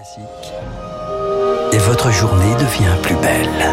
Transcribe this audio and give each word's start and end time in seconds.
Classique. 0.00 0.24
Et 1.72 1.78
votre 1.78 2.10
journée 2.10 2.54
devient 2.54 2.96
plus 3.02 3.16
belle. 3.16 3.68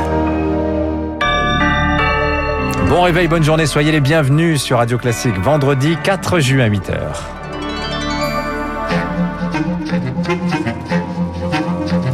Bon 2.89 3.03
réveil, 3.03 3.29
bonne 3.29 3.43
journée, 3.43 3.65
soyez 3.65 3.93
les 3.93 4.01
bienvenus 4.01 4.61
sur 4.61 4.79
Radio 4.79 4.97
Classique, 4.97 5.39
vendredi 5.39 5.95
4 6.03 6.41
juin 6.41 6.65
à 6.65 6.69
8h. 6.69 6.97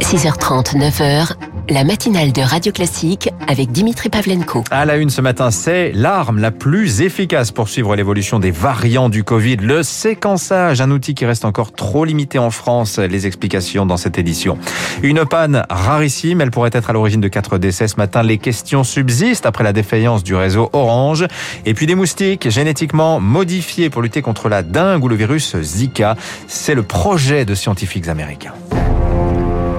6h30, 0.00 0.76
9h, 0.76 1.34
la 1.70 1.84
matinale 1.84 2.32
de 2.32 2.42
Radio 2.42 2.72
Classique 2.72 3.30
avec 3.48 3.72
Dimitri 3.72 4.08
Pavlenko. 4.08 4.64
À 4.70 4.84
la 4.84 4.96
une 4.96 5.10
ce 5.10 5.20
matin, 5.20 5.50
c'est 5.50 5.92
l'arme 5.92 6.38
la 6.38 6.50
plus 6.50 7.00
efficace 7.00 7.52
pour 7.52 7.68
suivre 7.68 7.96
l'évolution 7.96 8.38
des 8.38 8.50
variants 8.50 9.08
du 9.08 9.24
Covid, 9.24 9.56
le 9.56 9.82
séquençage, 9.82 10.80
un 10.80 10.90
outil 10.90 11.14
qui 11.14 11.24
reste 11.26 11.44
encore 11.44 11.72
trop 11.72 12.04
limité 12.04 12.38
en 12.38 12.50
France. 12.50 12.98
Les 12.98 13.26
explications 13.26 13.86
dans 13.86 13.96
cette 13.96 14.18
édition. 14.18 14.58
Une 15.02 15.24
panne 15.24 15.64
rarissime, 15.70 16.40
elle 16.40 16.50
pourrait 16.50 16.70
être 16.72 16.90
à 16.90 16.92
l'origine 16.92 17.20
de 17.20 17.28
quatre 17.28 17.58
décès 17.58 17.88
ce 17.88 17.96
matin. 17.96 18.22
Les 18.22 18.38
questions 18.38 18.84
subsistent 18.84 19.46
après 19.46 19.64
la 19.64 19.72
défaillance 19.72 20.24
du 20.24 20.34
réseau 20.34 20.70
Orange. 20.72 21.26
Et 21.66 21.74
puis 21.74 21.86
des 21.86 21.94
moustiques 21.94 22.50
génétiquement 22.50 23.20
modifiés 23.20 23.90
pour 23.90 24.02
lutter 24.02 24.22
contre 24.22 24.48
la 24.48 24.62
dengue 24.62 25.04
ou 25.04 25.08
le 25.08 25.16
virus 25.16 25.56
Zika. 25.60 26.16
C'est 26.46 26.74
le 26.74 26.82
projet 26.82 27.44
de 27.44 27.54
scientifiques 27.54 28.08
américains. 28.08 28.54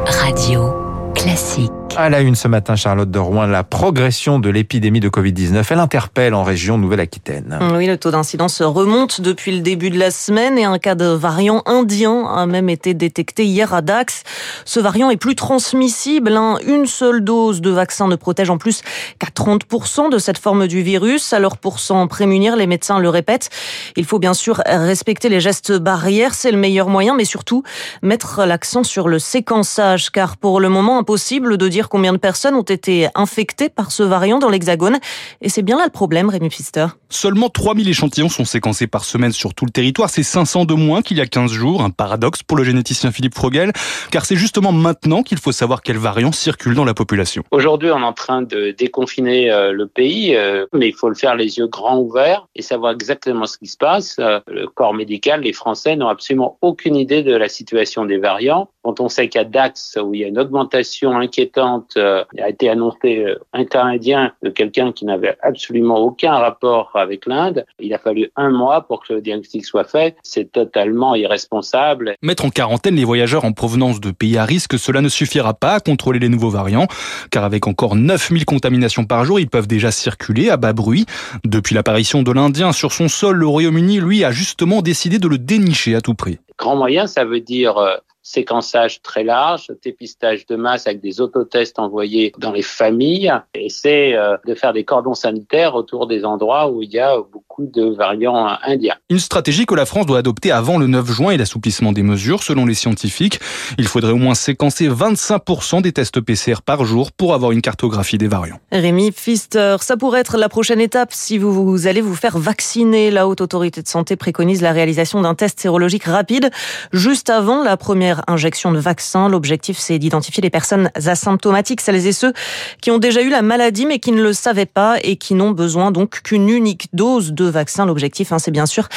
Radio 0.06 0.85
classique. 1.26 1.85
À 1.98 2.10
la 2.10 2.20
une 2.20 2.36
ce 2.36 2.50
matin, 2.50 2.76
Charlotte 2.76 3.10
de 3.10 3.20
Rouen, 3.20 3.46
la 3.46 3.64
progression 3.64 4.38
de 4.38 4.50
l'épidémie 4.50 5.00
de 5.00 5.08
Covid-19, 5.08 5.66
elle 5.70 5.80
interpelle 5.80 6.34
en 6.34 6.44
région 6.44 6.78
Nouvelle-Aquitaine. 6.78 7.58
Oui, 7.74 7.88
le 7.88 7.98
taux 7.98 8.12
d'incidence 8.12 8.62
remonte 8.62 9.22
depuis 9.22 9.54
le 9.54 9.62
début 9.62 9.90
de 9.90 9.98
la 9.98 10.12
semaine 10.12 10.58
et 10.58 10.66
un 10.66 10.78
cas 10.78 10.96
de 10.96 11.06
variant 11.06 11.64
indien 11.66 12.26
a 12.28 12.46
même 12.48 12.68
été 12.68 12.94
détecté 12.94 13.46
hier 13.46 13.74
à 13.74 13.82
Dax. 13.82 14.24
Ce 14.66 14.82
variant 14.82 15.10
est 15.10 15.18
plus 15.18 15.36
transmissible. 15.36 16.36
Hein. 16.36 16.58
Une 16.68 16.86
seule 16.86 17.24
dose 17.24 17.62
de 17.62 17.70
vaccin 17.70 18.10
ne 18.10 18.18
protège 18.18 18.50
en 18.50 18.58
plus 18.58 18.82
qu'à 19.20 19.28
30% 19.28 20.12
de 20.12 20.18
cette 20.18 20.38
forme 20.38 20.68
du 20.68 20.82
virus. 20.82 21.32
Alors 21.32 21.58
pour 21.58 21.80
s'en 21.80 22.08
prémunir, 22.08 22.58
les 22.58 22.68
médecins 22.68 23.00
le 23.00 23.08
répètent, 23.08 23.50
il 23.96 24.04
faut 24.04 24.20
bien 24.20 24.34
sûr 24.34 24.62
respecter 24.66 25.30
les 25.30 25.40
gestes 25.40 25.72
barrières, 25.72 26.34
c'est 26.34 26.52
le 26.52 26.58
meilleur 26.58 26.90
moyen, 26.90 27.16
mais 27.16 27.26
surtout 27.26 27.64
mettre 28.02 28.44
l'accent 28.44 28.84
sur 28.84 29.08
le 29.08 29.18
séquençage, 29.18 30.12
car 30.12 30.36
pour 30.36 30.60
le 30.60 30.68
moment 30.68 31.00
impossible 31.00 31.58
de 31.58 31.68
dire 31.70 31.85
combien 31.90 32.14
de 32.14 32.18
personnes 32.18 32.56
ont 32.56 32.62
été 32.62 33.08
infectées 33.16 33.70
par 33.70 33.92
ce 33.92 34.04
variant 34.04 34.40
dans 34.40 34.50
l'Hexagone. 34.50 34.98
Et 35.42 35.50
c'est 35.50 35.62
bien 35.62 35.78
là 35.78 35.86
le 35.86 35.92
problème, 35.92 36.30
Rémi 36.30 36.50
Pfister. 36.50 36.88
Seulement 37.10 37.50
3000 37.50 37.88
échantillons 37.88 38.30
sont 38.30 38.46
séquencés 38.46 38.88
par 38.88 39.06
semaine 39.06 39.32
sur 39.32 39.54
tout 39.54 39.66
le 39.66 39.72
territoire. 39.72 40.10
C'est 40.10 40.24
500 40.24 40.66
de 40.66 40.74
moins 40.74 41.02
qu'il 41.02 41.18
y 41.18 41.22
a 41.22 41.26
15 41.26 41.52
jours. 41.52 41.82
Un 41.82 41.90
paradoxe 41.90 42.44
pour 42.44 42.58
le 42.58 42.64
généticien 42.64 43.12
Philippe 43.12 43.36
Frogel, 43.36 43.72
car 44.12 44.26
c'est 44.26 44.36
justement 44.36 44.72
maintenant 44.72 45.24
qu'il 45.24 45.38
faut 45.38 45.52
savoir 45.52 45.82
quel 45.82 45.98
variant 45.98 46.32
circule 46.32 46.76
dans 46.76 46.86
la 46.86 46.94
population. 46.94 47.44
Aujourd'hui, 47.52 47.92
on 47.92 48.00
est 48.00 48.04
en 48.04 48.14
train 48.14 48.42
de 48.42 48.72
déconfiner 48.72 49.52
euh, 49.52 49.72
le 49.72 49.88
pays, 49.88 50.36
euh, 50.36 50.66
mais 50.74 50.88
il 50.88 50.94
faut 50.94 51.10
le 51.10 51.16
faire 51.16 51.36
les 51.36 51.58
yeux 51.58 51.68
grands 51.68 52.00
ouverts 52.00 52.48
et 52.56 52.62
savoir 52.62 52.94
exactement 52.94 53.46
ce 53.46 53.58
qui 53.58 53.68
se 53.68 53.78
passe. 53.78 54.18
Euh, 54.20 54.40
le 54.48 54.68
corps 54.68 54.94
médical, 54.94 55.42
les 55.42 55.54
Français 55.54 55.96
n'ont 55.96 56.08
absolument 56.08 56.58
aucune 56.62 56.96
idée 56.96 57.24
de 57.24 57.36
la 57.36 57.50
situation 57.50 58.06
des 58.06 58.18
variants. 58.18 58.70
Quand 58.86 59.00
on 59.00 59.10
sait 59.10 59.30
qu'à 59.30 59.46
Dax, 59.46 59.98
où 60.00 60.14
il 60.14 60.22
y 60.22 60.24
a 60.24 60.28
une 60.28 60.38
augmentation 60.38 61.18
inquiétante 61.18 61.94
euh, 61.98 62.24
il 62.34 62.42
a 62.42 62.50
été 62.50 62.70
annoncé 62.70 63.26
un 63.52 63.66
cas 63.66 63.84
indien 63.84 64.32
de 64.44 64.52
quelqu'un 64.52 64.92
qui 64.92 65.06
n'avait 65.06 65.36
absolument 65.42 65.98
aucun 65.98 66.34
rapport 66.34 66.92
avec 66.94 67.26
l'Inde. 67.26 67.66
Il 67.80 67.96
a 67.96 67.98
fallu 67.98 68.30
un 68.36 68.52
mois 68.52 68.82
pour 68.82 69.04
que 69.04 69.14
le 69.14 69.22
diagnostic 69.22 69.66
soit 69.66 69.86
fait. 69.86 70.16
C'est 70.22 70.52
totalement 70.52 71.16
irresponsable. 71.16 72.14
Mettre 72.22 72.46
en 72.46 72.52
quarantaine 72.52 72.96
les 72.96 73.06
voyageurs 73.06 73.44
en 73.44 73.54
provenance 73.54 74.00
de 74.00 74.12
pays 74.12 74.38
à 74.38 74.46
risque, 74.46 74.78
cela 74.78 75.02
ne 75.02 75.10
suffira 75.10 75.56
pas 75.56 75.74
à 75.74 75.80
contrôler 75.80 76.20
les 76.20 76.30
nouveaux 76.30 76.52
variants, 76.52 76.88
car 77.32 77.44
avec 77.44 77.66
encore 77.66 77.96
9000 77.96 78.46
contaminations 78.46 79.06
par 79.06 79.26
jour, 79.26 79.40
ils 79.40 79.50
peuvent 79.50 79.68
déjà 79.68 79.90
circuler 79.90 80.52
à 80.52 80.58
bas 80.58 80.74
bruit. 80.74 81.08
Depuis 81.44 81.74
l'apparition 81.74 82.22
de 82.22 82.32
l'Indien 82.32 82.72
sur 82.72 82.94
son 82.94 83.08
sol, 83.08 83.38
le 83.38 83.48
Royaume-Uni, 83.48 84.00
lui, 84.00 84.24
a 84.24 84.32
justement 84.32 84.84
décidé 84.84 85.18
de 85.18 85.28
le 85.28 85.40
dénicher 85.40 85.96
à 85.96 86.02
tout 86.02 86.14
prix. 86.14 86.38
Grand 86.60 86.76
moyen, 86.76 87.08
ça 87.08 87.26
veut 87.26 87.42
dire 87.42 87.78
euh, 87.78 87.96
séquençage 88.26 89.04
très 89.04 89.24
large, 89.24 89.72
dépistage 89.84 90.48
de 90.48 90.56
masse 90.56 90.88
avec 90.88 91.00
des 91.00 91.22
autotests 91.22 91.78
envoyés 91.78 92.34
dans 92.40 92.52
les 92.52 92.64
familles, 92.64 93.32
et 93.54 93.70
c'est 93.70 94.16
euh, 94.16 94.36
de 94.48 94.56
faire 94.56 94.74
des 94.74 94.84
cordons 94.84 95.14
sanitaires 95.14 95.76
autour 95.76 96.08
des 96.08 96.26
endroits 96.26 96.72
où 96.72 96.82
il 96.82 96.92
y 96.92 97.00
a 97.00 97.18
beaucoup 97.18 97.68
de 97.72 97.86
variants 97.96 98.48
indiens. 98.64 98.96
Une 99.12 99.20
stratégie 99.20 99.68
que 99.68 99.76
la 99.76 99.86
France 99.86 100.08
doit 100.08 100.18
adopter 100.18 100.52
avant 100.52 100.80
le 100.80 100.88
9 100.88 101.06
juin 101.12 101.32
et 101.32 101.38
l'assouplissement 101.38 101.92
des 101.92 102.02
mesures, 102.02 102.42
selon 102.42 102.66
les 102.66 102.74
scientifiques. 102.74 103.40
Il 103.78 103.88
faudrait 103.88 104.12
au 104.12 104.18
moins 104.18 104.34
séquencer 104.34 104.90
25% 104.90 105.84
des 105.84 105.92
tests 105.92 106.20
PCR 106.20 106.64
par 106.66 106.84
jour 106.84 107.12
pour 107.12 107.36
avoir 107.36 107.52
une 107.52 107.62
cartographie 107.62 108.18
des 108.18 108.28
variants. 108.28 108.60
Rémi 108.72 109.12
Pfister, 109.12 109.78
ça 109.82 109.98
pourrait 109.98 110.22
être 110.22 110.38
la 110.38 110.50
prochaine 110.50 110.82
étape 110.82 111.10
si 111.14 111.38
vous, 111.38 111.54
vous 111.54 111.86
allez 111.86 112.02
vous 112.02 112.16
faire 112.16 112.40
vacciner. 112.40 113.12
La 113.12 113.28
Haute 113.28 113.42
Autorité 113.42 113.84
de 113.84 113.88
Santé 113.88 114.16
préconise 114.16 114.64
la 114.64 114.72
réalisation 114.72 115.22
d'un 115.22 115.36
test 115.36 115.60
sérologique 115.60 116.06
rapide 116.06 116.50
juste 116.92 117.30
avant 117.30 117.64
la 117.64 117.78
première 117.78 118.15
injection 118.28 118.72
de 118.72 118.80
vaccin. 118.80 119.30
L'objectif, 119.30 119.78
c'est 119.78 120.00
d'identifier 120.00 120.42
les 120.42 120.50
personnes 120.50 120.90
asymptomatiques, 120.96 121.82
celles 121.82 122.06
et 122.08 122.12
ceux 122.12 122.34
qui 122.82 122.92
ont 122.92 122.98
déjà 122.98 123.22
eu 123.22 123.30
la 123.30 123.42
maladie 123.42 123.86
mais 123.86 124.00
qui 124.00 124.12
ne 124.12 124.22
le 124.22 124.34
savaient 124.34 124.66
pas 124.66 124.98
et 125.04 125.16
qui 125.16 125.34
n'ont 125.34 125.52
besoin 125.52 125.92
donc 125.92 126.22
qu'une 126.24 126.50
unique 126.50 126.88
dose 126.94 127.34
de 127.34 127.46
vaccin. 127.46 127.86
L'objectif, 127.86 128.32
hein, 128.32 128.40
c'est 128.40 128.52
bien 128.52 128.66
sûr 128.66 128.88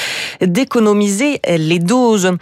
d'économiser 0.41 1.41
les 1.47 1.79
doses. 1.79 2.33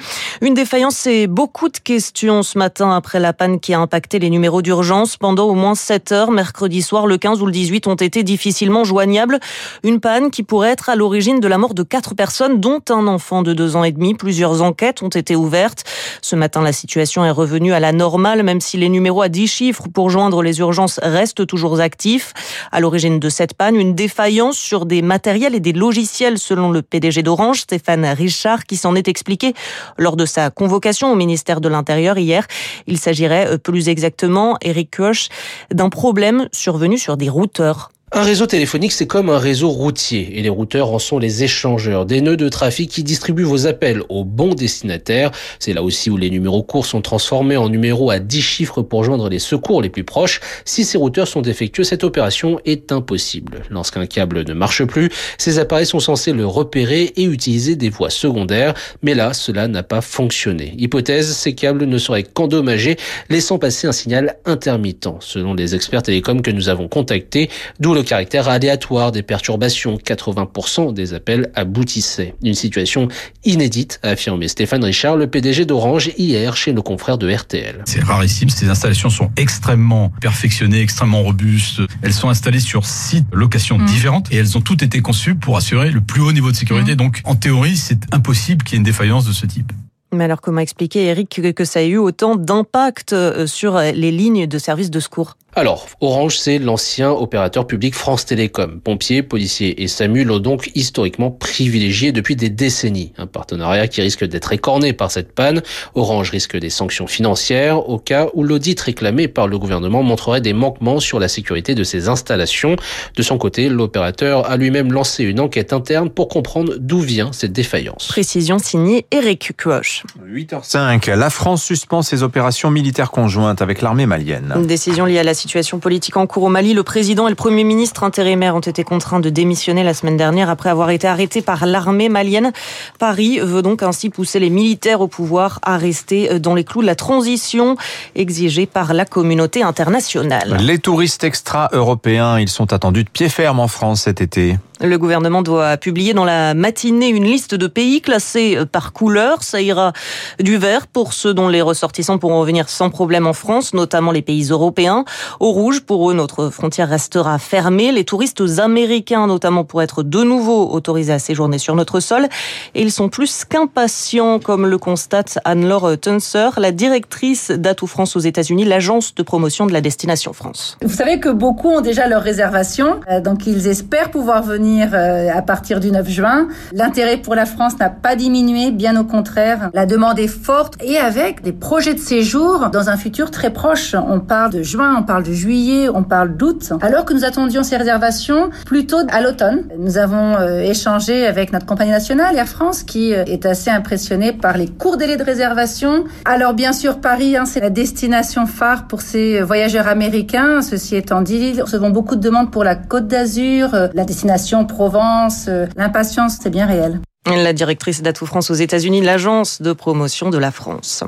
Une 0.41 0.55
défaillance 0.55 1.07
et 1.07 1.27
beaucoup 1.27 1.69
de 1.69 1.79
questions 1.79 2.43
ce 2.43 2.59
matin 2.59 2.95
après 2.95 3.21
la 3.21 3.33
panne 3.33 3.61
qui 3.61 3.75
a 3.75 3.81
impacté 3.81 4.19
les 4.19 4.31
numéros 4.31 4.63
d'urgence. 4.63 5.17
Pendant 5.17 5.45
au 5.45 5.55
moins 5.55 5.75
7 5.75 6.13
heures, 6.13 6.31
mercredi 6.31 6.83
soir, 6.83 7.07
le 7.07 7.19
15 7.19 7.43
ou 7.43 7.47
le 7.47 7.53
18 7.53 7.87
ont 7.87 7.95
été 7.95 8.23
difficilement 8.23 8.85
joignables. 8.85 9.41
Une 9.83 10.01
panne 10.01 10.31
qui 10.31 10.43
pourrait 10.43 10.71
être 10.71 10.89
à 10.89 10.97
l'origine 10.97 11.41
de 11.41 11.49
la 11.49 11.59
mort 11.59 11.75
de 11.75 11.83
quatre 11.83 12.15
personnes, 12.15 12.61
dont 12.61 12.81
un 12.91 13.07
enfant 13.07 13.43
de 13.43 13.53
2 13.53 13.77
ans 13.77 13.85
et 13.85 13.93
demi. 13.93 14.15
Plusieurs 14.15 14.63
enquêtes 14.63 15.03
ont 15.03 15.09
été 15.09 15.37
ouvertes. 15.37 15.85
Ce 16.23 16.37
matin, 16.37 16.63
la 16.67 16.73
situation 16.73 17.25
est 17.25 17.31
revenue 17.31 17.73
à 17.73 17.79
la 17.79 17.93
normale, 17.93 18.43
même 18.43 18.61
si 18.61 18.77
les 18.77 18.89
numéros 18.89 19.23
à 19.23 19.29
10 19.29 19.47
chiffres 19.47 19.85
pour 19.89 20.11
joindre 20.11 20.43
les 20.43 20.59
urgences 20.59 20.99
restent 21.01 21.47
toujours 21.47 21.81
actifs. 21.81 22.35
À 22.73 22.81
l'origine 22.81 23.21
de 23.21 23.29
cette 23.29 23.55
panne, 23.55 23.77
une 23.77 23.95
défaillance 23.95 24.59
sur 24.59 24.85
des 24.85 25.01
matériels 25.01 25.55
et 25.55 25.61
des 25.61 25.73
logiciels, 25.73 26.39
selon 26.39 26.73
le 26.73 26.83
PDG 26.83 27.23
d'Orange, 27.23 27.61
Stéphane 27.61 28.05
Richard, 28.05 28.65
qui 28.65 28.77
s'en 28.77 28.97
est 28.97 29.07
expliqué 29.07 29.55
lors 29.97 30.17
de 30.17 30.27
sa 30.27 30.51
convocation 30.51 31.13
au 31.13 31.15
ministère 31.15 31.61
de 31.61 31.69
l'Intérieur 31.69 32.19
hier. 32.19 32.49
Il 32.89 32.99
s'agirait 32.99 33.47
euh, 33.47 33.59
plus 33.59 33.89
exactement, 33.89 34.57
Eric 34.61 34.97
Koch, 34.97 35.29
d'un 35.73 35.89
problème 35.89 36.49
survenu 36.51 36.99
sur 36.99 37.17
des 37.17 37.29
routeurs. 37.29 37.91
Un 38.19 38.23
réseau 38.23 38.47
téléphonique, 38.47 38.93
c'est 38.93 39.07
comme 39.07 39.29
un 39.29 39.37
réseau 39.37 39.69
routier, 39.69 40.39
et 40.39 40.43
les 40.43 40.49
routeurs 40.49 40.91
en 40.91 40.99
sont 40.99 41.19
les 41.19 41.45
échangeurs, 41.45 42.07
des 42.07 42.23
nœuds 42.23 42.39
de 42.39 42.49
trafic 42.49 42.91
qui 42.91 43.03
distribuent 43.03 43.43
vos 43.43 43.67
appels 43.67 44.03
au 44.09 44.25
bon 44.25 44.55
destinataire. 44.55 45.33
C'est 45.59 45.75
là 45.75 45.83
aussi 45.83 46.09
où 46.09 46.17
les 46.17 46.31
numéros 46.31 46.63
courts 46.63 46.87
sont 46.87 47.03
transformés 47.03 47.59
en 47.59 47.69
numéros 47.69 48.11
à 48.11 48.19
10 48.19 48.41
chiffres 48.41 48.81
pour 48.81 49.05
joindre 49.05 49.29
les 49.29 49.39
secours 49.39 49.83
les 49.83 49.91
plus 49.91 50.03
proches. 50.03 50.41
Si 50.65 50.87
ces 50.87 50.97
routeurs 50.97 51.29
sont 51.29 51.43
défectueux, 51.43 51.85
cette 51.85 52.05
opération 52.05 52.59
est 52.65 52.91
impossible. 52.91 53.65
Lorsqu'un 53.69 54.07
câble 54.07 54.45
ne 54.49 54.55
marche 54.55 54.87
plus, 54.87 55.11
ces 55.37 55.59
appareils 55.59 55.85
sont 55.85 56.01
censés 56.01 56.33
le 56.33 56.47
repérer 56.47 57.13
et 57.17 57.25
utiliser 57.25 57.77
des 57.77 57.91
voies 57.91 58.09
secondaires, 58.09 58.73
mais 59.03 59.13
là, 59.13 59.35
cela 59.35 59.69
n'a 59.69 59.83
pas 59.83 60.01
fonctionné. 60.01 60.73
Hypothèse, 60.79 61.37
ces 61.37 61.55
câbles 61.55 61.85
ne 61.85 61.99
seraient 61.99 62.23
qu'endommagés, 62.23 62.97
laissant 63.29 63.59
passer 63.59 63.87
un 63.87 63.93
signal 63.93 64.39
intermittent. 64.47 65.11
Selon 65.21 65.53
les 65.53 65.75
experts 65.75 66.05
télécoms 66.05 66.41
que 66.41 66.51
nous 66.51 66.71
avons 66.71 66.89
contactés, 66.89 67.51
d'où 67.79 67.93
le 67.93 68.06
caractère 68.07 68.49
aléatoire 68.49 69.13
des 69.13 69.23
perturbations. 69.23 69.97
80% 69.97 70.95
des 70.95 71.13
appels 71.13 71.51
aboutissaient. 71.55 72.35
Une 72.43 72.55
situation 72.55 73.09
inédite, 73.45 74.01
a 74.03 74.11
affirmé 74.11 74.49
Stéphane 74.49 74.83
Richard, 74.83 75.17
le 75.17 75.27
PDG 75.27 75.67
d'Orange, 75.67 76.11
hier 76.17 76.57
chez 76.57 76.73
nos 76.73 76.83
confrères 76.83 77.19
de 77.19 77.31
RTL. 77.31 77.83
C'est 77.85 78.03
rarissime. 78.03 78.49
Ces 78.49 78.71
installations 78.71 79.11
sont 79.11 79.31
extrêmement 79.37 80.11
perfectionnées, 80.21 80.81
extrêmement 80.81 81.23
robustes. 81.23 81.83
Elles 82.03 82.15
sont 82.15 82.31
installées 82.31 82.61
sur 82.61 82.87
six 82.87 83.25
locations 83.33 83.79
mmh. 83.79 83.87
différentes 83.87 84.33
et 84.33 84.37
elles 84.37 84.57
ont 84.57 84.63
toutes 84.63 84.83
été 84.83 85.01
conçues 85.01 85.35
pour 85.35 85.57
assurer 85.57 85.91
le 85.91 86.01
plus 86.01 86.23
haut 86.23 86.33
niveau 86.33 86.51
de 86.51 86.57
sécurité. 86.57 86.93
Mmh. 86.93 86.97
Donc, 86.97 87.21
en 87.25 87.35
théorie, 87.35 87.77
c'est 87.77 88.15
impossible 88.15 88.65
qu'il 88.65 88.75
y 88.75 88.77
ait 88.77 88.79
une 88.79 88.85
défaillance 88.85 89.27
de 89.27 89.33
ce 89.33 89.47
type. 89.47 89.73
Mais 90.13 90.25
alors, 90.25 90.41
comment 90.41 90.61
expliquer, 90.61 91.07
Eric, 91.07 91.41
que 91.55 91.65
ça 91.65 91.83
ait 91.83 91.89
eu 91.89 91.99
autant 91.99 92.37
d'impact 92.37 93.13
euh, 93.13 93.47
sur 93.47 93.79
les 93.79 94.11
lignes 94.11 94.47
de 94.47 94.59
services 94.59 94.91
de 94.91 95.01
secours? 95.01 95.37
Alors, 95.59 95.87
Orange, 96.03 96.39
c'est 96.39 96.59
l'ancien 96.59 97.11
opérateur 97.11 97.67
public 97.67 97.95
France 97.95 98.27
Télécom. 98.27 98.79
Pompiers, 98.79 99.23
policiers 99.23 99.83
et 99.83 99.89
SAMU 99.89 100.23
l'ont 100.23 100.39
donc 100.39 100.71
historiquement 100.75 101.31
privilégié 101.31 102.13
depuis 102.13 102.37
des 102.37 102.51
décennies. 102.51 103.15
Un 103.17 103.27
partenariat 103.27 103.89
qui 103.89 104.03
risque 104.03 104.23
d'être 104.23 104.53
écorné 104.53 104.93
par 104.93 105.11
cette 105.11 105.33
panne. 105.33 105.63
Orange 105.95 106.31
risque 106.31 106.59
des 106.59 106.69
sanctions 106.69 107.07
financières 107.07 107.89
au 107.89 107.99
cas 107.99 108.29
où 108.35 108.43
l'audit 108.43 108.79
réclamé 108.79 109.29
par 109.29 109.49
le 109.49 109.59
gouvernement 109.59 110.03
montrerait 110.03 110.43
des 110.43 110.53
manquements 110.53 111.01
sur 111.01 111.19
la 111.19 111.29
sécurité 111.29 111.75
de 111.75 111.85
ses 111.85 112.11
installations. 112.11 112.77
De 113.17 113.23
son 113.23 113.39
côté, 113.39 113.71
l'opérateur 113.71 114.51
a 114.51 114.59
lui-même 114.59 114.93
lancé 114.93 115.25
une 115.25 115.41
enquête 115.41 115.73
interne 115.73 116.11
pour 116.11 116.29
comprendre 116.29 116.75
d'où 116.79 117.01
vient 117.01 117.33
cette 117.33 117.55
défaillance. 117.55 118.09
Précision 118.09 118.59
signée 118.59 119.07
Eric 119.11 119.57
Cuoche. 119.57 120.05
8h05. 120.25 121.13
La 121.15 121.31
France 121.31 121.63
suspend 121.63 122.03
ses 122.03 122.23
opérations 122.23 122.71
militaires 122.71 123.11
conjointes 123.11 123.63
avec 123.63 123.83
l'armée 123.83 124.07
malienne. 124.07 124.53
Une 124.57 124.67
décision 124.67 125.05
liée 125.05 125.19
à 125.19 125.25
la 125.25 125.35
situation 125.35 125.79
politique 125.79 126.17
en 126.17 126.27
cours 126.27 126.45
au 126.45 126.49
Mali. 126.49 126.75
Le 126.75 126.83
président 126.83 127.27
et 127.27 127.31
le 127.31 127.37
premier 127.37 127.65
ministre 127.65 128.05
intérimaire 128.05 128.55
ont 128.55 128.61
été 128.61 128.85
contraints 128.85 129.21
de 129.21 129.31
démissionner 129.31 129.85
la 129.85 129.95
semaine 129.95 130.17
dernière 130.17 130.51
après 130.51 130.71
avoir 130.71 130.91
été 130.91 131.07
arrêtés 131.07 131.43
par 131.43 131.67
l'armée 131.67 132.09
malienne. 132.09 132.53
Paris 132.99 133.39
veut 133.41 133.63
donc 133.63 133.83
ainsi 133.83 134.11
pousser 134.11 134.39
les 134.39 134.51
militaires 134.51 135.01
au 135.01 135.09
pouvoir 135.09 135.59
à 135.63 135.77
rester 135.77 136.39
dans 136.39 136.55
les 136.55 136.65
clous 136.65 136.83
de 136.83 136.87
la 136.87 136.95
transition 136.95 137.77
exigée 138.15 138.67
par 138.67 138.95
la 138.95 139.05
communauté 139.05 139.63
internationale. 139.63 140.59
Les 140.61 140.79
touristes 140.79 141.25
extra-européens, 141.25 142.39
ils 142.39 142.49
sont 142.49 142.73
attendus 142.73 143.05
de 143.05 143.11
pied 143.11 143.29
ferme 143.29 143.61
en 143.61 143.69
France 143.69 144.03
cet 144.03 144.21
été. 144.21 144.57
Le 144.81 144.99
gouvernement 144.99 145.41
doit 145.41 145.79
publier 145.79 146.13
dans 146.13 146.27
la 146.27 146.53
matinée 146.53 147.09
une 147.09 147.25
liste 147.25 147.55
de 147.55 147.67
pays 147.67 148.03
classés 148.03 148.59
par 148.71 148.93
couleur. 148.93 149.43
Ça 149.43 149.63
ira 149.63 149.95
du 150.39 150.59
vert 150.59 150.87
pour 150.87 151.15
ceux 151.15 151.33
dont 151.33 151.49
les 151.49 151.63
ressortissants 151.63 152.19
pourront 152.19 152.41
revenir 152.41 152.69
sans 152.69 152.91
problème 152.91 153.27
en 153.27 153.33
France, 153.33 153.73
notamment 153.73 154.13
les 154.13 154.21
pays 154.21 154.49
européens. 154.51 155.07
Au 155.41 155.53
rouge, 155.53 155.81
pour 155.81 156.11
eux, 156.11 156.15
notre 156.15 156.51
frontière 156.51 156.91
restera 156.91 157.39
fermée. 157.39 157.91
Les 157.91 158.05
touristes 158.05 158.43
américains, 158.59 159.27
notamment, 159.27 159.65
pourraient 159.65 159.85
être 159.85 160.03
de 160.03 160.23
nouveau 160.23 160.71
autorisés 160.71 161.15
à 161.15 161.19
séjourner 161.19 161.57
sur 161.57 161.75
notre 161.75 162.01
sol. 162.01 162.27
Et 162.75 162.83
ils 162.83 162.93
sont 162.93 163.09
plus 163.09 163.47
qu'impatients, 163.47 164.39
comme 164.39 164.67
le 164.67 164.77
constate 164.77 165.39
Anne-Laure 165.47 165.99
Tunser, 165.99 166.51
la 166.59 166.73
directrice 166.73 167.51
d'Atout 167.51 167.87
France 167.87 168.15
aux 168.15 168.21
États-Unis, 168.21 168.67
l'agence 168.67 169.15
de 169.15 169.23
promotion 169.23 169.65
de 169.65 169.73
la 169.73 169.81
destination 169.81 170.35
France. 170.35 170.77
Vous 170.83 170.95
savez 170.95 171.19
que 171.19 171.31
beaucoup 171.31 171.71
ont 171.71 171.81
déjà 171.81 172.09
leur 172.09 172.21
réservation, 172.21 173.01
donc 173.25 173.47
ils 173.47 173.69
espèrent 173.69 174.11
pouvoir 174.11 174.43
venir 174.43 174.66
euh, 174.93 175.31
à 175.33 175.43
partir 175.43 175.81
du 175.81 175.91
9 175.91 176.09
juin. 176.09 176.49
L'intérêt 176.73 177.17
pour 177.17 177.35
la 177.35 177.47
France 177.47 177.79
n'a 177.79 177.91
pas 177.91 178.17
diminué, 178.17 178.71
bien 178.71 178.99
au 178.99 179.05
contraire. 179.05 179.71
La 179.75 179.87
demande 179.87 180.19
est 180.19 180.27
forte 180.29 180.75
et 180.83 180.99
avec 180.99 181.43
des 181.43 181.53
projets 181.53 181.95
de 181.95 181.99
séjour 181.99 182.71
dans 182.73 182.89
un 182.91 182.97
futur 182.97 183.31
très 183.31 183.51
proche. 183.51 183.95
On 183.95 184.21
parle 184.21 184.53
de 184.53 184.63
juin, 184.63 184.97
on 184.99 185.03
parle 185.03 185.23
de 185.23 185.33
juillet, 185.33 185.89
on 185.93 186.03
parle 186.03 186.37
d'août. 186.37 186.73
Alors 186.83 187.05
que 187.05 187.15
nous 187.15 187.25
attendions 187.25 187.63
ces 187.63 187.77
réservations 187.77 188.51
plutôt 188.65 188.99
à 189.09 189.21
l'automne. 189.21 189.65
Nous 189.79 189.99
avons 189.99 190.37
euh, 190.37 190.61
échangé 190.61 191.27
avec 191.27 191.53
notre 191.53 191.67
compagnie 191.67 191.93
nationale 191.93 192.37
Air 192.37 192.49
France 192.49 192.83
qui 192.83 193.15
euh, 193.15 193.25
est 193.27 193.47
assez 193.47 193.71
impressionnée 193.71 194.33
par 194.33 194.57
les 194.57 194.69
courts 194.69 194.97
délais 194.97 195.17
de 195.17 195.25
réservation. 195.25 196.05
Alors 196.25 196.55
bien 196.55 196.73
sûr 196.73 197.01
Paris, 197.01 197.37
hein, 197.37 197.45
c'est 197.47 197.61
la 197.61 197.71
destination 197.71 198.47
phare 198.47 198.87
pour 198.87 199.01
ces 199.01 199.41
voyageurs 199.41 199.89
américains. 199.89 200.63
Ceci 200.63 200.97
étant 200.97 201.23
dit, 201.23 201.55
nous 201.55 201.65
recevons 201.65 201.91
beaucoup 201.91 202.17
de 202.17 202.21
demandes 202.21 202.51
pour 202.51 202.65
la 202.65 202.75
Côte 202.75 203.07
d'Azur, 203.07 203.71
la 203.95 204.05
destination 204.05 204.56
Provence. 204.65 205.47
Euh, 205.49 205.67
l'impatience, 205.77 206.39
c'est 206.41 206.51
bien 206.51 206.67
réel. 206.67 207.01
La 207.27 207.53
directrice 207.53 208.03
d'Atout 208.03 208.27
France 208.27 208.51
aux 208.51 208.55
États-Unis, 208.55 209.01
l'agence 209.01 209.61
de 209.61 209.73
promotion 209.73 210.31
de 210.31 210.39
la 210.39 210.53
France. 210.53 211.03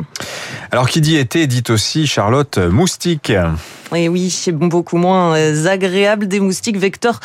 Alors, 0.73 0.89
qui 0.89 1.00
dit 1.00 1.17
été, 1.17 1.47
dit 1.47 1.62
aussi 1.69 2.09
Charlotte 2.09 2.59
moustique. 2.59 3.33
Et 3.95 4.09
oui, 4.09 4.29
c'est 4.31 4.53
beaucoup 4.53 4.97
moins 4.97 5.35
euh, 5.37 5.67
agréable 5.67 6.29
des 6.29 6.41
moustiques 6.41 6.77
vecteurs 6.77 7.21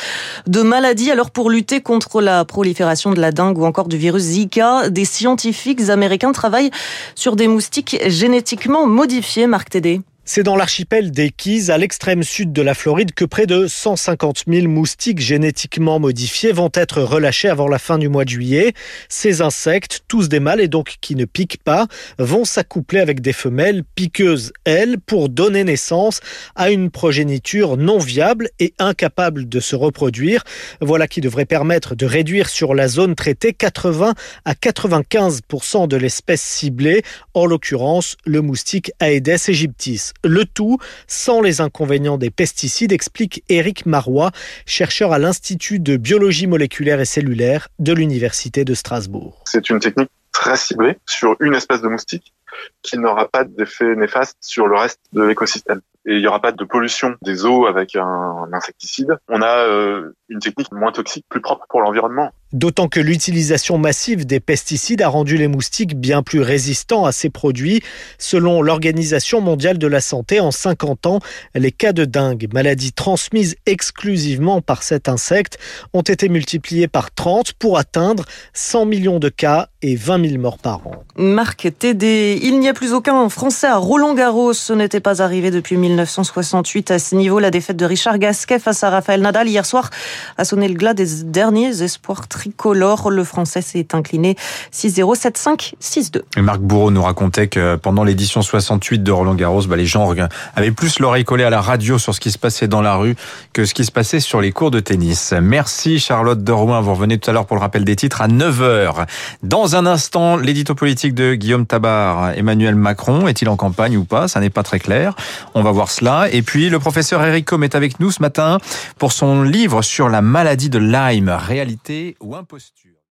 de 0.48 0.62
maladies. 0.62 1.12
Alors 1.12 1.31
pour 1.31 1.50
lutter 1.50 1.81
contre 1.81 2.22
la 2.22 2.46
prolifération 2.46 3.12
de 3.12 3.20
la 3.20 3.31
dengue 3.31 3.58
ou 3.58 3.66
encore 3.66 3.88
du 3.88 3.98
virus 3.98 4.24
Zika, 4.24 4.90
des 4.90 5.06
scientifiques 5.06 5.90
américains 5.90 6.31
travaillent 6.31 6.72
sur 7.16 7.36
des 7.36 7.48
moustiques 7.48 7.98
génétiquement 8.08 8.88
modifiés, 8.88 9.48
Marc 9.48 9.72
Tédé. 9.72 10.02
C'est 10.25 10.44
dans 10.44 10.56
l'archipel 10.56 11.12
des 11.12 11.31
Keys, 11.31 11.70
à 11.70 11.78
l'extrême 11.78 12.24
sud 12.24 12.54
de 12.54 12.62
la 12.62 12.75
Floride, 12.75 13.14
que 13.14 13.25
près 13.25 13.46
de 13.46 13.68
150 13.68 14.46
000 14.48 14.70
moustiques 14.70 15.20
génétiquement 15.20 16.00
modifiés 16.00 16.54
vont 16.54 16.72
être 16.74 17.02
relâchés 17.02 17.50
avant 17.50 17.68
la 17.68 17.78
fin 17.78 17.98
du 17.98 18.08
mois 18.08 18.24
de 18.24 18.30
juillet. 18.30 18.72
Ces 19.10 19.42
insectes, 19.42 20.06
tous 20.08 20.30
des 20.30 20.40
mâles 20.40 20.62
et 20.62 20.70
donc 20.70 20.96
qui 21.02 21.18
ne 21.18 21.25
piquent 21.25 21.62
pas, 21.62 21.88
vont 22.20 22.46
s'accoupler 22.46 23.02
avec 23.02 23.20
des 23.20 23.34
femelles 23.34 23.84
piqueuses, 23.96 24.54
elles, 24.64 24.98
pour 24.98 25.28
donner 25.28 25.66
naissance 25.66 26.22
à 26.56 26.72
une 26.72 26.90
progéniture 26.90 27.75
non 27.75 27.98
viable 27.98 28.50
et 28.60 28.74
incapable 28.80 29.50
de 29.50 29.60
se 29.60 29.75
reproduire. 29.75 30.46
Voilà 30.80 31.10
qui 31.10 31.20
devrait 31.20 31.44
permettre 31.44 31.96
de 31.96 32.06
réduire 32.06 32.48
sur 32.48 32.75
la 32.75 32.88
zone 32.88 33.16
traitée 33.16 33.52
80 33.52 34.14
à 34.46 34.54
95% 34.54 35.90
de 35.90 35.98
l'espèce 35.98 36.42
ciblée, 36.42 37.04
en 37.34 37.46
l'occurrence 37.46 38.16
le 38.24 38.42
moustique 38.42 38.94
Aedes 39.02 39.50
aegyptis. 39.50 40.12
Le 40.24 40.45
tout 40.45 40.77
sans 41.07 41.42
les 41.42 41.62
inconvénients 41.62 42.18
des 42.18 42.30
pesticides, 42.30 42.92
explique 42.92 43.44
Éric 43.50 43.86
Marois, 43.86 44.31
chercheur 44.65 45.12
à 45.12 45.19
l'Institut 45.19 45.80
de 45.80 45.98
biologie 45.98 46.48
moléculaire 46.48 47.00
et 47.00 47.06
cellulaire 47.06 47.68
de 47.80 47.94
l'Université 47.94 48.65
de 48.65 48.74
Strasbourg. 48.74 49.44
C'est 49.45 49.69
une 49.69 49.80
technique 49.80 50.10
très 50.31 50.57
ciblée 50.57 50.98
sur 51.06 51.36
une 51.39 51.56
espèce 51.56 51.81
de 51.81 51.88
moustique 51.88 52.33
qui 52.81 52.98
n'aura 52.98 53.27
pas 53.27 53.44
d'effet 53.44 53.95
néfaste 53.95 54.38
sur 54.42 54.68
le 54.68 54.77
reste 54.77 55.00
de 55.13 55.24
l'écosystème. 55.24 55.81
Et 56.05 56.15
il 56.15 56.19
n'y 56.19 56.27
aura 56.27 56.41
pas 56.41 56.51
de 56.51 56.63
pollution 56.65 57.15
des 57.21 57.45
eaux 57.45 57.65
avec 57.65 57.95
un, 57.95 58.50
insecticide. 58.51 59.17
On 59.29 59.41
a 59.41 59.67
euh, 59.67 60.15
une 60.29 60.39
technique 60.39 60.71
moins 60.71 60.91
toxique, 60.91 61.25
plus 61.29 61.41
propre 61.41 61.65
pour 61.69 61.81
l'environnement. 61.81 62.31
D'autant 62.53 62.88
que 62.88 63.00
l'utilisation 63.00 63.79
massive 63.79 64.27
des 64.27 64.39
pesticides 64.39 65.01
a 65.01 65.07
rendu 65.07 65.38
les 65.38 65.47
moustiques 65.47 65.95
bien 65.95 66.21
plus 66.21 66.41
résistants 66.41 67.03
à 67.03 67.11
ces 67.11 67.31
produits. 67.31 67.81
Selon 68.19 68.61
l'Organisation 68.61 69.41
mondiale 69.41 69.79
de 69.79 69.88
la 69.88 70.01
santé, 70.01 70.39
en 70.39 70.51
50 70.51 71.07
ans, 71.07 71.19
les 71.55 71.71
cas 71.71 71.94
de 71.94 72.05
dengue, 72.05 72.47
maladie 72.53 72.94
transmise 72.94 73.55
exclusivement 73.65 74.61
par 74.61 74.83
cet 74.83 75.09
insecte, 75.09 75.57
ont 75.94 76.01
été 76.01 76.29
multipliés 76.29 76.88
par 76.88 77.11
30 77.11 77.53
pour 77.53 77.79
atteindre 77.79 78.25
100 78.53 78.85
millions 78.85 79.19
de 79.19 79.29
cas 79.29 79.69
et 79.81 79.95
20 79.95 80.29
000 80.29 80.41
morts 80.41 80.59
par 80.59 80.85
an. 80.85 81.03
Marc 81.15 81.67
Tédé, 81.79 82.39
il 82.41 82.59
n'y 82.59 82.69
a 82.69 82.73
plus 82.73 82.94
aucun 82.94 83.29
Français 83.29 83.67
à 83.67 83.77
Roland-Garros. 83.77 84.53
Ce 84.53 84.73
n'était 84.73 85.00
pas 85.00 85.23
arrivé 85.23 85.50
depuis 85.50 85.77
1968 85.94 86.92
à 86.92 87.00
ce 87.00 87.16
niveau. 87.16 87.40
La 87.40 87.51
défaite 87.51 87.78
de 87.78 87.86
Richard 87.86 88.18
Gasquet 88.18 88.60
face 88.60 88.84
à 88.84 88.90
Raphaël 88.90 89.22
Nadal 89.22 89.48
hier 89.48 89.66
soir 89.66 89.90
a 90.38 90.45
sonné 90.45 90.68
le 90.68 90.74
glas 90.74 90.94
des 90.94 91.24
derniers 91.24 91.81
espoirs 91.81 92.28
tricolores. 92.28 93.12
Le 93.12 93.24
Français 93.24 93.62
s'est 93.62 93.88
incliné 93.94 94.36
6-0, 94.74 95.16
7-5, 95.16 95.74
6-2. 95.81 96.42
Marc 96.42 96.60
Bourreau 96.60 96.92
nous 96.92 97.04
racontait 97.04 97.48
que 97.48 97.75
pendant 97.75 98.04
l'édition 98.04 98.42
68 98.42 99.04
de 99.04 99.12
Roland-Garros, 99.12 99.63
bah, 99.68 99.75
les 99.75 99.86
gens 99.86 100.13
avaient 100.56 100.72
plus 100.72 101.00
l'oreille 101.00 101.24
collée 101.24 101.44
à 101.44 101.50
la 101.50 101.62
radio 101.62 101.98
sur 101.98 102.13
ce 102.13 102.19
qui 102.19 102.31
se 102.31 102.38
passait 102.38 102.68
dans 102.68 102.81
la 102.81 102.96
rue 102.96 103.16
que 103.54 103.66
ce 103.66 103.74
qui 103.74 103.86
se 103.86 103.92
passait 103.92 104.19
sur 104.19 104.42
les 104.42 104.51
cours 104.51 104.72
de 104.72 104.80
tennis. 104.80 105.34
Merci 105.42 106.00
Charlotte 106.00 106.44
Derouin. 106.44 106.81
Vous 106.81 106.94
revenez 106.94 107.18
tout 107.18 107.30
à 107.30 107.34
l'heure 107.34 107.46
pour 107.46 107.56
le 107.56 107.62
rappel 107.62 107.84
des 107.84 107.96
titres 107.96 108.22
à 108.22 108.28
9h. 108.28 109.06
Dans 109.44 109.75
un 109.75 109.86
instant, 109.86 110.38
l'édito 110.38 110.75
politique 110.75 111.13
de 111.13 111.36
Guillaume 111.36 111.66
Tabar. 111.66 112.31
Emmanuel 112.31 112.75
Macron 112.75 113.28
est-il 113.28 113.50
en 113.50 113.56
campagne 113.56 113.98
ou 113.98 114.06
pas? 114.06 114.28
Ça 114.28 114.39
n'est 114.39 114.50
pas 114.50 114.63
très 114.63 114.80
clair. 114.80 115.16
On 115.54 115.62
va 115.62 115.72
voir 115.72 115.82
cela. 115.91 116.29
Et 116.31 116.41
puis, 116.41 116.69
le 116.69 116.79
professeur 116.79 117.24
Eric 117.24 117.46
Com 117.46 117.63
est 117.63 117.75
avec 117.75 118.00
nous 118.00 118.12
ce 118.12 118.22
matin 118.22 118.60
pour 118.98 119.12
son 119.12 119.43
livre 119.43 119.81
sur 119.81 120.10
la 120.10 120.22
maladie 120.22 120.69
de 120.69 120.79
Lyme, 120.79 121.29
réalité 121.29 122.15
ou 122.19 122.36
imposture. 122.36 122.92